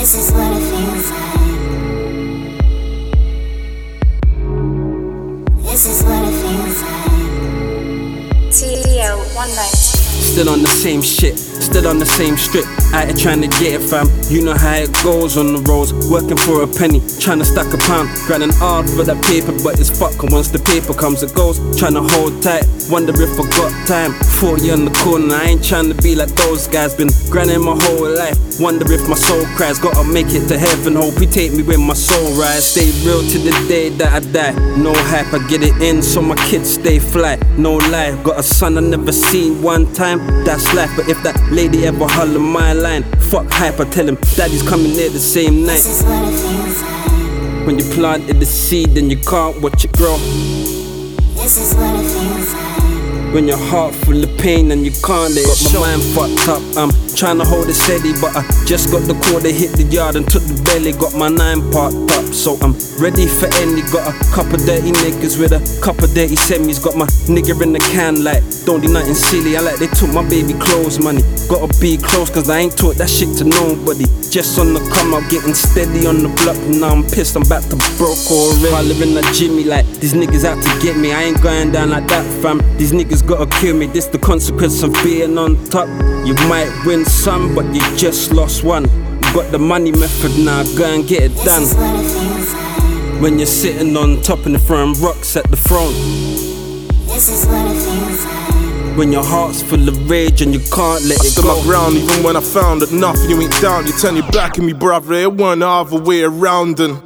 [0.00, 1.40] This is what it feels like.
[5.62, 7.10] This is what it feels like.
[8.50, 9.99] TDL, one night.
[10.30, 12.64] Still on the same shit, still on the same strip.
[12.94, 14.06] Out here trying to get it, fam.
[14.30, 15.92] You know how it goes on the roads.
[16.08, 18.08] Working for a penny, trying to stack a pound.
[18.30, 21.58] Grinding hard for that paper, but it's fucking once the paper comes, it goes.
[21.76, 24.14] Trying to hold tight, wonder if I got time.
[24.38, 26.94] 40 on the corner, I ain't trying to be like those guys.
[26.94, 29.82] Been grinding my whole life, wonder if my soul cries.
[29.82, 32.64] Gotta make it to heaven, hope he take me when my soul rise.
[32.70, 34.54] Stay real to the day that I die.
[34.78, 37.36] No hype, I get it in so my kids stay fly.
[37.58, 40.19] No lie, got a son I never seen one time.
[40.44, 44.16] That's life, but if that lady ever holler my line, fuck hype, I tell him
[44.36, 45.74] daddy's coming there the same night.
[45.74, 47.66] This is what it feels like.
[47.66, 50.16] When you planted the seed, then you can't watch it grow.
[51.36, 53.34] This is what it feels like.
[53.34, 56.48] When your heart full of pain and you can't let it Got my mind fucked
[56.48, 59.84] up, I'm trying to hold it steady But I just got the they hit the
[59.84, 60.92] yard and took the belly.
[60.92, 63.80] Got my nine parked up, so I'm ready for any.
[63.88, 66.82] Got a couple dirty niggas with a couple dirty semis.
[66.82, 69.56] Got my nigga in the can like, don't do nothing silly.
[69.56, 71.22] I like they took my baby clothes money.
[71.48, 74.04] Gotta be close cause I ain't taught that shit to nobody.
[74.30, 76.58] Just on the come out, getting steady on the block.
[76.70, 78.74] Now I'm pissed, I'm back to broke already.
[78.74, 81.12] I live in a Jimmy like, these niggas out to get me.
[81.12, 82.62] I ain't going down like that fam.
[82.78, 85.88] These niggas gotta kill me, this the consequence of being on top.
[86.22, 90.62] You might win some, but you just lost one You got the money method now,
[90.76, 93.22] go and get it done is what it feels like.
[93.22, 95.92] When you're sitting on top and the throwing rocks at the throne
[97.06, 98.96] This is what it feels like.
[98.96, 101.96] When your heart's full of rage and you can't let I it stood my ground
[101.96, 103.86] even when I found that nothing you ain't down.
[103.86, 105.14] You turn your back on me, brother.
[105.14, 106.80] It wasn't the other way around.
[106.80, 107.00] And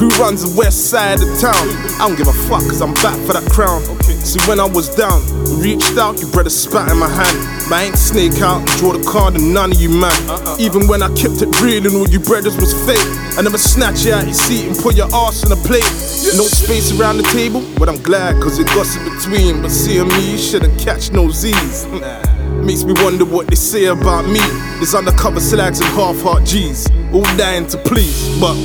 [0.00, 1.68] who runs the west side of town?
[2.00, 3.84] I don't give a fuck, cause I'm back for that crown.
[4.24, 5.20] See, when I was down,
[5.60, 7.36] reached out, you brother spat in my hand.
[7.68, 10.16] But I ain't snake out, draw the card, and none of you man.
[10.24, 10.56] Uh-uh.
[10.58, 13.04] Even when I kept it real and all you brothers was fake,
[13.36, 15.84] I never snatch you out your seat and put your ass on a plate.
[16.32, 19.60] No space around the table, but I'm glad, cause it gossip between.
[19.60, 21.84] But seeing me, you shouldn't catch no Z's.
[21.84, 22.64] Mm.
[22.64, 24.40] Makes me wonder what they say about me.
[24.80, 28.40] There's undercover slags and half heart G's, all dying to please.
[28.40, 28.56] But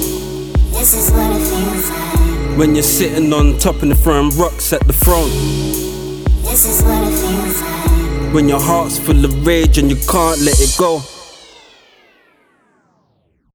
[0.75, 2.57] This is what it feels like.
[2.57, 5.29] When you're sitting on top and the throwing rocks at the throne
[6.43, 8.33] This is what it feels like.
[8.33, 11.01] When your heart's full of rage and you can't let it go